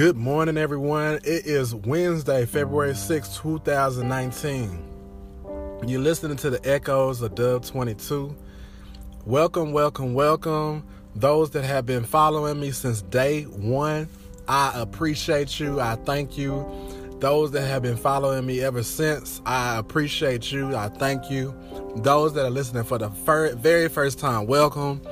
[0.00, 1.16] Good morning, everyone.
[1.24, 4.82] It is Wednesday, February 6, 2019.
[5.86, 8.34] You're listening to the echoes of Dub 22.
[9.26, 10.86] Welcome, welcome, welcome.
[11.14, 14.08] Those that have been following me since day one,
[14.48, 15.82] I appreciate you.
[15.82, 16.66] I thank you.
[17.18, 20.74] Those that have been following me ever since, I appreciate you.
[20.74, 21.54] I thank you.
[21.96, 25.02] Those that are listening for the very first time, welcome.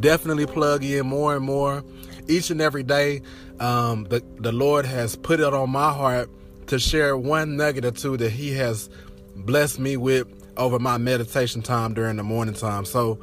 [0.00, 1.84] Definitely plug in more and more.
[2.28, 3.22] Each and every day,
[3.60, 6.30] um, the, the Lord has put it on my heart
[6.68, 8.88] to share one nugget or two that He has
[9.36, 12.84] blessed me with over my meditation time during the morning time.
[12.84, 13.18] So,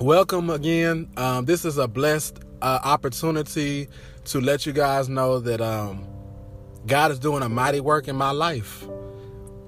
[0.00, 1.08] welcome again.
[1.16, 3.88] Um, this is a blessed uh, opportunity
[4.26, 6.06] to let you guys know that um,
[6.86, 8.86] God is doing a mighty work in my life.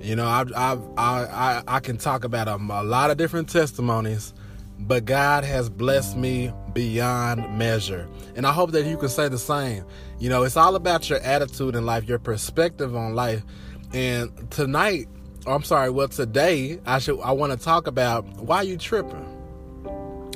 [0.01, 4.33] You know, I I I I can talk about a, a lot of different testimonies,
[4.79, 9.39] but God has blessed me beyond measure, and I hope that you can say the
[9.39, 9.85] same.
[10.19, 13.45] You know, it's all about your attitude in life, your perspective on life.
[13.93, 15.09] And tonight,
[15.47, 19.25] I'm sorry, well today, I should I want to talk about why you tripping.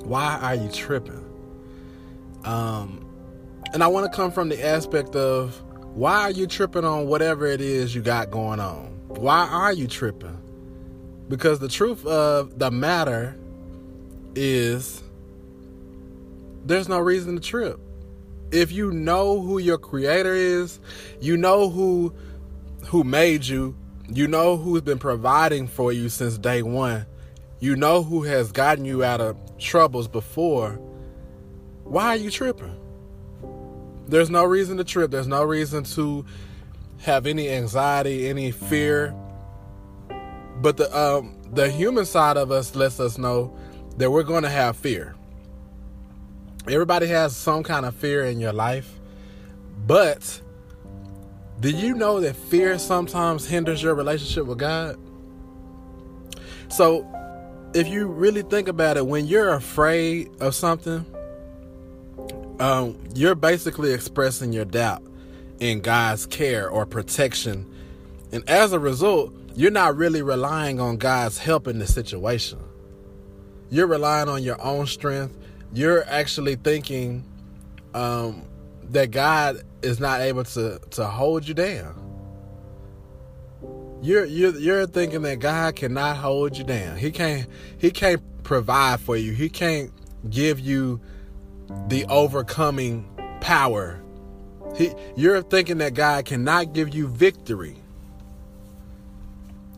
[0.05, 1.25] Why are you tripping?
[2.45, 3.07] Um,
[3.73, 5.61] and I want to come from the aspect of
[5.95, 8.87] why are you tripping on whatever it is you got going on?
[9.09, 10.39] Why are you tripping?
[11.29, 13.37] Because the truth of the matter
[14.35, 15.02] is
[16.65, 17.81] there's no reason to trip.
[18.51, 20.81] If you know who your creator is,
[21.21, 22.15] you know who
[22.87, 23.77] who made you,
[24.09, 27.07] you know who's been providing for you since day 1.
[27.61, 30.73] You know who has gotten you out of troubles before.
[31.85, 32.77] Why are you tripping?
[34.07, 35.11] There's no reason to trip.
[35.11, 36.25] There's no reason to
[36.99, 39.15] have any anxiety, any fear.
[40.61, 43.57] But the um, the human side of us lets us know
[43.97, 45.15] that we're going to have fear.
[46.69, 49.01] Everybody has some kind of fear in your life,
[49.87, 50.41] but
[51.61, 54.99] do you know that fear sometimes hinders your relationship with God?
[56.69, 57.07] So,
[57.75, 61.05] if you really think about it, when you're afraid of something,
[62.61, 65.03] um, you're basically expressing your doubt
[65.59, 67.73] in God's care or protection.
[68.31, 72.59] And as a result, you're not really relying on God's help in the situation.
[73.71, 75.37] You're relying on your own strength.
[75.75, 77.25] You're actually thinking
[77.95, 78.45] um,
[78.91, 81.99] that God is not able to, to hold you down.
[84.03, 86.97] You're, you're you're thinking that God cannot hold you down.
[86.97, 87.47] He can't
[87.79, 89.33] he can't provide for you.
[89.33, 89.93] He can't
[90.29, 91.01] give you
[91.87, 93.09] the overcoming
[93.41, 94.03] power.
[94.77, 97.77] He, you're thinking that God cannot give you victory.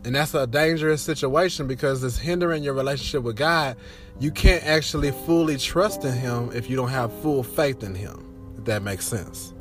[0.03, 3.75] And that's a dangerous situation because it's hindering your relationship with God.
[4.19, 8.25] You can't actually fully trust in Him if you don't have full faith in Him,
[8.57, 9.53] if that makes sense.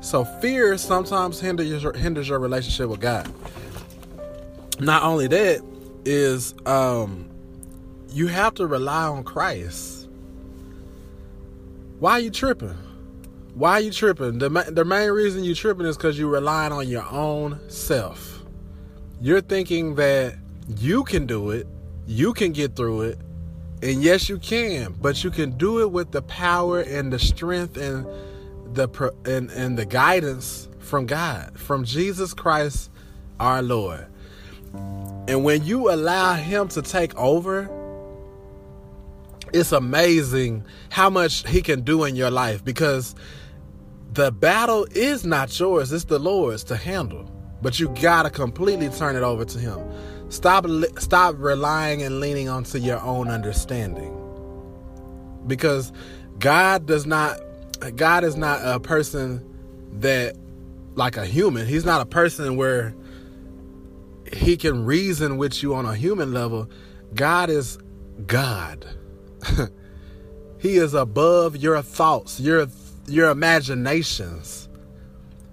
[0.00, 3.32] So fear sometimes hinders your, hinders your relationship with God.
[4.78, 5.62] Not only that,
[6.04, 7.28] is um,
[8.10, 10.08] you have to rely on Christ.
[11.98, 12.76] Why are you tripping?
[13.54, 14.38] Why are you tripping?
[14.38, 18.44] The, the main reason you tripping is because you're relying on your own self.
[19.20, 20.36] You're thinking that
[20.76, 21.66] you can do it,
[22.06, 23.18] you can get through it,
[23.82, 27.76] and yes, you can, but you can do it with the power and the strength
[27.76, 28.06] and
[28.74, 28.88] the
[29.24, 32.90] and, and the guidance from God, from Jesus Christ
[33.38, 34.06] our Lord.
[35.28, 37.70] And when you allow him to take over,
[39.52, 43.14] it's amazing how much he can do in your life because
[44.12, 47.30] the battle is not yours, it's the Lord's to handle.
[47.60, 49.78] But you got to completely turn it over to him.
[50.30, 50.66] Stop
[50.98, 54.14] stop relying and leaning onto your own understanding.
[55.46, 55.92] Because
[56.38, 57.40] God does not
[57.96, 59.44] God is not a person
[60.00, 60.36] that
[60.94, 61.66] like a human.
[61.66, 62.94] He's not a person where
[64.32, 66.68] he can reason with you on a human level.
[67.14, 67.78] God is
[68.26, 68.84] God.
[70.58, 72.66] he is above your thoughts, your
[73.06, 74.68] your imaginations.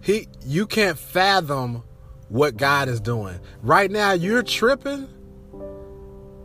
[0.02, 1.84] He you can't fathom
[2.30, 3.40] what God is doing.
[3.62, 5.08] Right now you're tripping.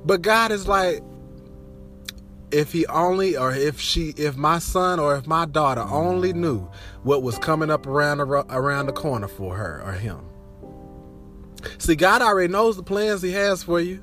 [0.05, 1.03] But God is like
[2.51, 6.69] if he only or if she if my son or if my daughter only knew
[7.03, 10.21] what was coming up around the, around the corner for her or him.
[11.79, 14.03] See, God already knows the plans he has for you.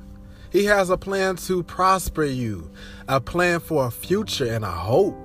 [0.51, 2.71] He has a plan to prosper you,
[3.07, 5.17] a plan for a future and a hope.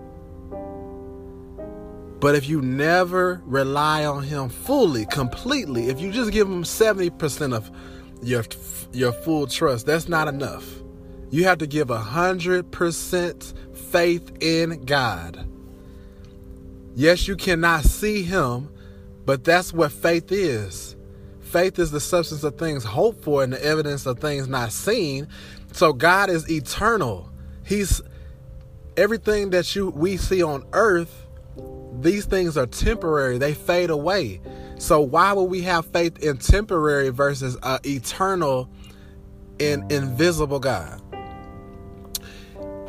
[2.22, 7.52] But if you never rely on him fully, completely, if you just give him 70%
[7.52, 7.68] of
[8.22, 8.44] your
[8.92, 10.64] your full trust, that's not enough.
[11.30, 15.48] You have to give 100% faith in God.
[16.94, 18.72] Yes, you cannot see him,
[19.24, 20.94] but that's what faith is.
[21.40, 25.26] Faith is the substance of things hoped for and the evidence of things not seen.
[25.72, 27.32] So God is eternal.
[27.66, 28.00] He's
[28.96, 31.26] everything that you we see on earth,
[32.02, 33.38] these things are temporary.
[33.38, 34.40] They fade away.
[34.78, 38.68] So why would we have faith in temporary versus uh, eternal
[39.60, 41.00] and invisible God?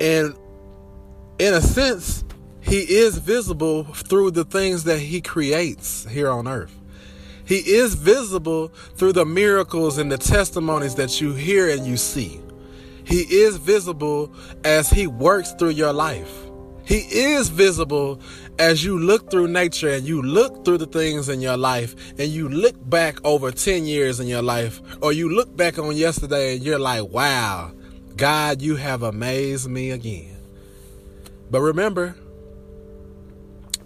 [0.01, 0.35] And
[1.39, 2.23] in a sense,
[2.61, 6.73] he is visible through the things that he creates here on earth.
[7.45, 12.39] He is visible through the miracles and the testimonies that you hear and you see.
[13.03, 14.33] He is visible
[14.63, 16.31] as he works through your life.
[16.85, 18.19] He is visible
[18.59, 22.29] as you look through nature and you look through the things in your life and
[22.29, 26.55] you look back over 10 years in your life or you look back on yesterday
[26.55, 27.71] and you're like, wow,
[28.15, 30.37] God, you have amazed me again.
[31.49, 32.15] But remember,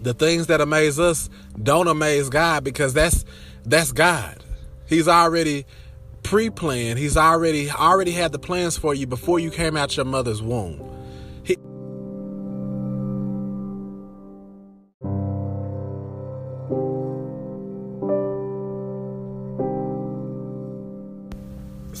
[0.00, 1.28] the things that amaze us
[1.60, 3.24] don't amaze God because that's
[3.64, 4.42] that's God.
[4.86, 5.66] He's already
[6.22, 6.98] pre-planned.
[6.98, 10.97] He's already already had the plans for you before you came out your mother's womb.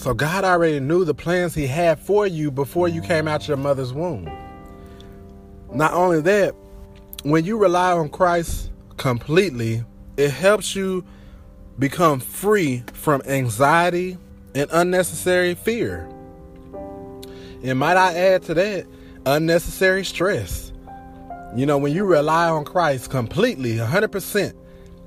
[0.08, 3.48] So God already knew the plans he had for you before you came out of
[3.48, 4.24] your mother's womb.
[5.74, 6.54] Not only that,
[7.24, 9.84] when you rely on Christ completely,
[10.16, 11.04] it helps you
[11.78, 14.16] become free from anxiety
[14.54, 16.08] and unnecessary fear.
[17.62, 18.86] And might I add to that,
[19.26, 20.72] unnecessary stress.
[21.54, 24.54] You know, when you rely on Christ completely, 100%,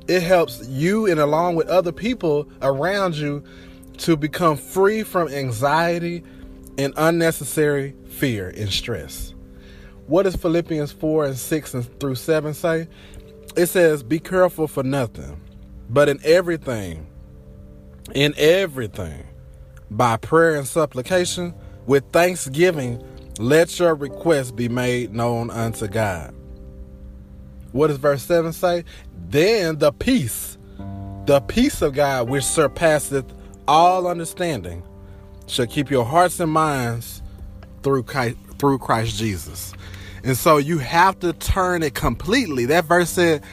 [0.08, 3.44] it helps you and along with other people around you
[4.00, 6.24] to become free from anxiety
[6.78, 9.34] and unnecessary fear and stress.
[10.08, 12.88] What does Philippians 4 and 6 and through 7 say?
[13.56, 15.40] It says, Be careful for nothing
[15.92, 17.06] but in everything,
[18.16, 19.28] in everything,
[19.90, 21.54] by prayer and supplication,
[21.86, 23.04] with thanksgiving,
[23.40, 26.34] let your requests be made known unto God.
[27.74, 28.86] What does verse 7 say?
[29.28, 30.58] Then the peace,
[31.26, 33.26] the peace of God, which surpasseth
[33.68, 34.84] all understanding,
[35.48, 37.22] shall keep your hearts and minds
[37.84, 39.74] through Christ, through Christ Jesus.
[40.24, 42.66] And so you have to turn it completely.
[42.66, 43.44] That verse said,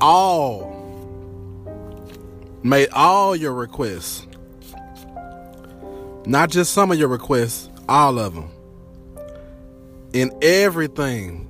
[0.00, 0.76] all
[2.66, 4.26] Made all your requests,
[6.26, 8.50] not just some of your requests, all of them,
[10.12, 11.48] in everything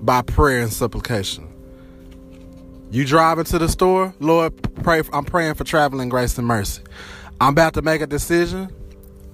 [0.00, 1.48] by prayer and supplication.
[2.92, 4.52] You drive into the store, Lord,
[4.84, 5.02] pray.
[5.12, 6.82] I'm praying for traveling grace and mercy.
[7.40, 8.74] I'm about to make a decision.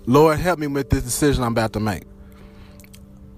[0.06, 2.04] Lord, help me with this decision I'm about to make.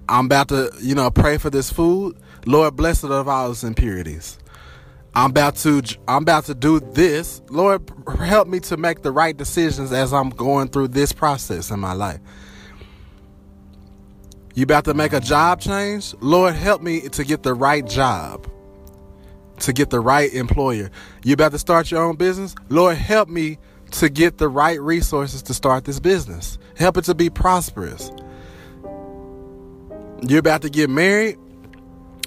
[0.09, 2.17] I'm about to, you know, pray for this food.
[2.47, 4.39] Lord, bless it of all its impurities.
[5.15, 7.43] I'm about to I'm about to do this.
[7.51, 11.81] Lord, help me to make the right decisions as I'm going through this process in
[11.81, 12.21] my life.
[14.55, 16.15] You about to make a job change?
[16.21, 18.51] Lord, help me to get the right job.
[19.61, 20.91] To get the right employer.
[21.25, 22.55] You about to start your own business?
[22.69, 23.59] Lord, help me
[23.93, 26.59] to get the right resources to start this business.
[26.77, 28.11] Help it to be prosperous.
[30.23, 31.39] You're about to get married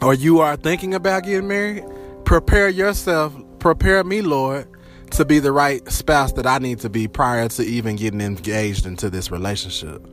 [0.01, 1.83] or you are thinking about getting married?
[2.25, 4.67] prepare yourself, prepare me, Lord,
[5.11, 8.85] to be the right spouse that I need to be prior to even getting engaged
[8.85, 10.05] into this relationship.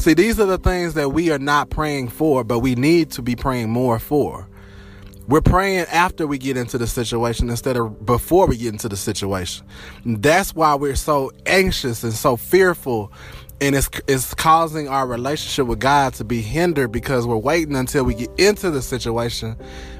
[0.00, 3.22] See, these are the things that we are not praying for, but we need to
[3.22, 4.48] be praying more for.
[5.26, 8.96] We're praying after we get into the situation instead of before we get into the
[8.96, 9.66] situation.
[10.04, 13.12] That's why we're so anxious and so fearful
[13.60, 18.04] and it's it's causing our relationship with God to be hindered because we're waiting until
[18.04, 19.56] we get into the situation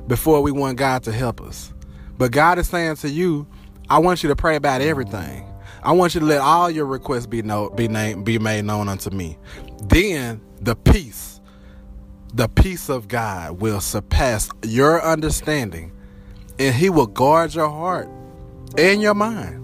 [0.06, 1.72] before we want God to help us.
[2.18, 3.46] But God is saying to you,
[3.88, 5.46] I want you to pray about everything.
[5.82, 8.88] I want you to let all your requests be know, be named, be made known
[8.88, 9.38] unto me.
[9.84, 11.40] Then the peace,
[12.34, 15.92] the peace of God will surpass your understanding,
[16.58, 18.08] and He will guard your heart
[18.76, 19.60] and your mind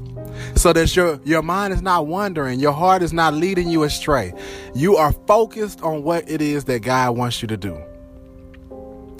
[0.54, 4.32] so that your your mind is not wandering your heart is not leading you astray.
[4.74, 7.80] You are focused on what it is that god wants you to do.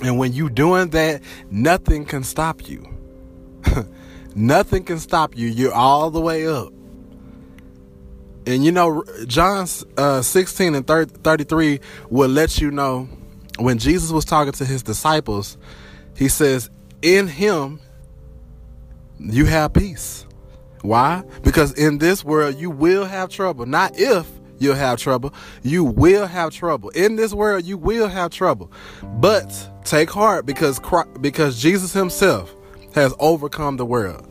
[0.03, 2.87] And when you doing that nothing can stop you.
[4.35, 5.49] Nothing can stop you.
[5.49, 6.73] You're all the way up.
[8.47, 9.67] And you know john
[9.97, 13.09] uh, 16 and 33 will let you know
[13.61, 15.57] when jesus was talking to his disciples
[16.17, 16.71] he says
[17.03, 17.81] in him
[19.19, 20.27] you have peace
[20.83, 21.25] why?
[21.43, 23.67] Because in this world you will have trouble.
[23.67, 24.27] Not if,
[24.59, 25.35] you'll have trouble.
[25.63, 26.91] You will have trouble.
[26.91, 28.73] In this world, you will have trouble.
[29.03, 32.55] But take heart because Christ, because Jesus himself
[32.95, 34.27] has overcome the world.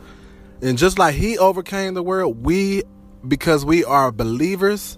[0.62, 2.84] And just like he overcame the world, we
[3.28, 4.98] because we are believers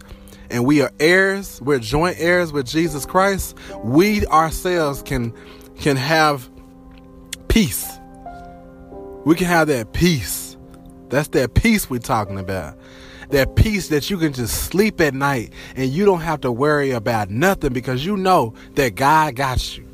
[0.52, 5.34] and we are heirs, we're joint heirs with Jesus Christ, we ourselves can
[5.76, 6.50] can have
[7.48, 7.88] peace.
[9.26, 10.58] We can have that peace.
[11.10, 12.78] That's that peace we're talking about
[13.32, 16.92] that peace that you can just sleep at night and you don't have to worry
[16.92, 19.88] about nothing because you know that God got you.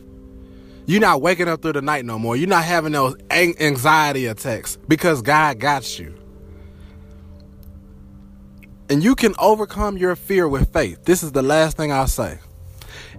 [0.86, 2.36] You're not waking up through the night no more.
[2.36, 6.17] You're not having those anxiety attacks because God got you.
[8.90, 11.04] And you can overcome your fear with faith.
[11.04, 12.40] This is the last thing I'll say.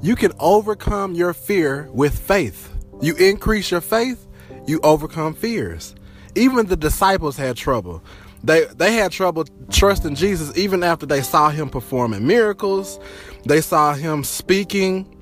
[0.01, 2.73] You can overcome your fear with faith.
[3.01, 4.27] You increase your faith,
[4.67, 5.95] you overcome fears.
[6.35, 8.03] Even the disciples had trouble.
[8.43, 13.01] They they had trouble trusting Jesus even after they saw him performing miracles.
[13.45, 15.17] They saw him speaking,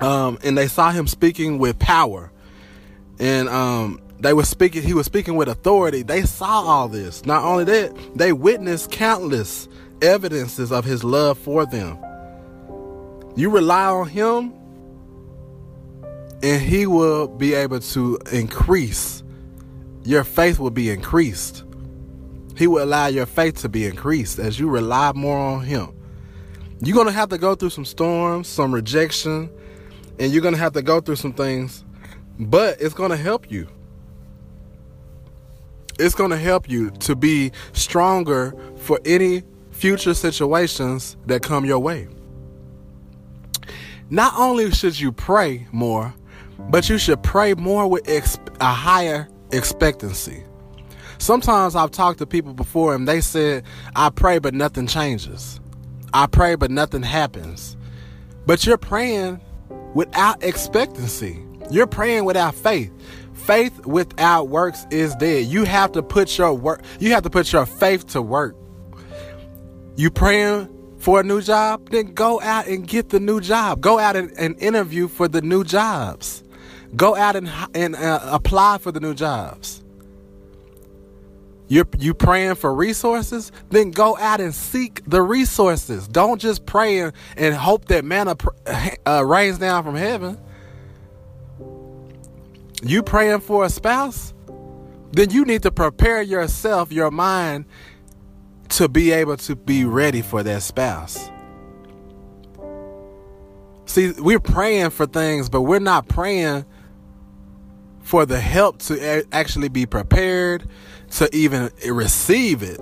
[0.00, 2.30] um, and they saw him speaking with power.
[3.18, 4.82] And um, they were speaking.
[4.82, 6.02] He was speaking with authority.
[6.02, 7.24] They saw all this.
[7.24, 9.68] Not only that, they witnessed countless
[10.02, 11.98] evidences of his love for them.
[13.36, 14.52] You rely on him,
[16.42, 19.22] and he will be able to increase.
[20.04, 21.64] Your faith will be increased.
[22.60, 25.94] He will allow your faith to be increased as you rely more on Him.
[26.80, 29.50] You're going to have to go through some storms, some rejection,
[30.18, 31.84] and you're going to have to go through some things,
[32.38, 33.66] but it's going to help you.
[36.00, 41.78] It's going to help you to be stronger for any future situations that come your
[41.78, 42.08] way.
[44.08, 46.14] Not only should you pray more,
[46.70, 50.42] but you should pray more with a higher expectancy.
[51.18, 53.64] Sometimes I've talked to people before and they said,
[53.94, 55.60] I pray, but nothing changes.
[56.14, 57.76] I pray, but nothing happens.
[58.46, 59.40] But you're praying
[59.94, 61.44] without expectancy.
[61.70, 62.90] You're praying without faith.
[63.46, 65.46] Faith without works is dead.
[65.46, 68.56] You have to put your work, you have to put your faith to work.
[69.96, 70.68] You praying
[70.98, 71.90] for a new job?
[71.90, 73.80] Then go out and get the new job.
[73.80, 76.42] Go out and, and interview for the new jobs.
[76.96, 79.82] Go out and, and uh, apply for the new jobs.
[81.68, 83.52] You're you praying for resources?
[83.70, 86.08] Then go out and seek the resources.
[86.08, 88.36] Don't just pray and, and hope that manna
[89.06, 90.36] uh, rains down from heaven.
[92.82, 94.32] You praying for a spouse?
[95.12, 97.66] Then you need to prepare yourself, your mind,
[98.70, 101.30] to be able to be ready for that spouse.
[103.86, 106.64] See, we're praying for things, but we're not praying
[108.02, 110.68] for the help to actually be prepared
[111.10, 112.80] to even receive it.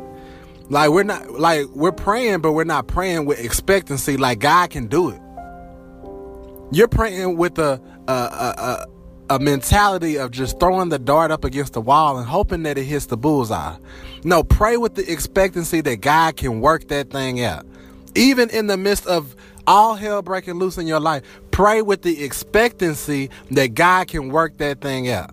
[0.68, 4.18] Like we're not like we're praying, but we're not praying with expectancy.
[4.18, 5.20] Like God can do it.
[6.70, 8.86] You're praying with a a, a,
[9.30, 12.84] a mentality of just throwing the dart up against the wall and hoping that it
[12.84, 13.76] hits the bullseye.
[14.24, 17.66] No, pray with the expectancy that God can work that thing out.
[18.14, 22.24] Even in the midst of all hell breaking loose in your life, pray with the
[22.24, 25.30] expectancy that God can work that thing out.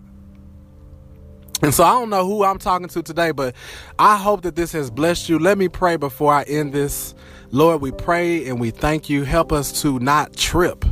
[1.62, 3.54] And so I don't know who I'm talking to today, but
[3.98, 5.38] I hope that this has blessed you.
[5.38, 7.14] Let me pray before I end this.
[7.50, 9.24] Lord, we pray and we thank you.
[9.24, 10.84] Help us to not trip.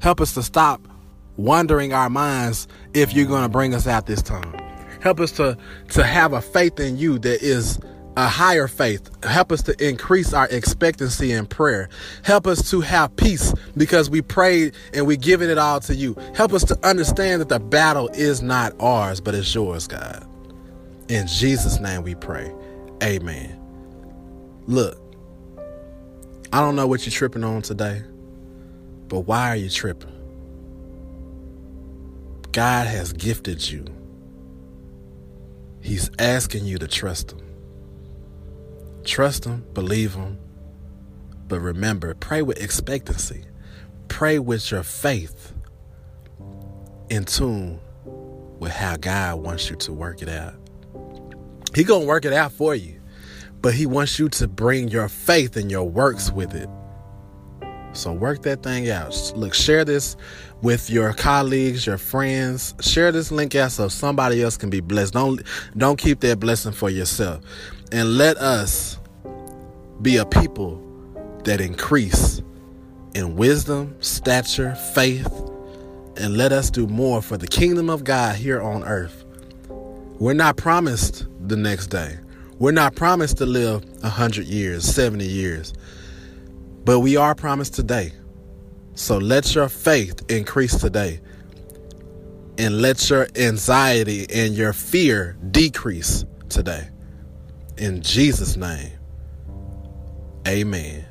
[0.00, 0.89] Help us to stop
[1.44, 4.54] wondering our minds if you're going to bring us out this time.
[5.00, 5.56] Help us to
[5.88, 7.78] to have a faith in you that is
[8.16, 9.08] a higher faith.
[9.24, 11.88] Help us to increase our expectancy in prayer.
[12.22, 16.14] Help us to have peace because we prayed and we given it all to you.
[16.34, 20.26] Help us to understand that the battle is not ours, but it's yours, God.
[21.08, 22.52] In Jesus' name we pray.
[23.02, 23.58] Amen.
[24.66, 25.00] Look,
[26.52, 28.02] I don't know what you're tripping on today,
[29.08, 30.19] but why are you tripping?
[32.52, 33.84] God has gifted you.
[35.80, 37.40] He's asking you to trust Him.
[39.04, 40.38] Trust Him, believe Him,
[41.48, 43.44] but remember, pray with expectancy.
[44.08, 45.52] Pray with your faith
[47.08, 47.80] in tune
[48.58, 50.54] with how God wants you to work it out.
[51.74, 53.00] He to work it out for you,
[53.60, 56.68] but he wants you to bring your faith and your works with it.
[57.92, 59.32] So work that thing out.
[59.34, 60.16] Look, share this
[60.62, 62.74] with your colleagues, your friends.
[62.80, 65.14] Share this link out so somebody else can be blessed.
[65.14, 65.42] Don't
[65.76, 67.42] don't keep that blessing for yourself.
[67.92, 68.98] And let us
[70.02, 70.80] be a people
[71.44, 72.42] that increase
[73.14, 75.26] in wisdom, stature, faith,
[76.16, 79.24] and let us do more for the kingdom of God here on earth.
[80.18, 82.18] We're not promised the next day.
[82.58, 85.72] We're not promised to live 100 years, 70 years.
[86.84, 88.12] But we are promised today.
[88.94, 91.20] So let your faith increase today.
[92.58, 96.88] And let your anxiety and your fear decrease today.
[97.78, 98.92] In Jesus' name.
[100.46, 101.06] Amen.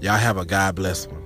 [0.00, 1.21] Y'all have a God bless one.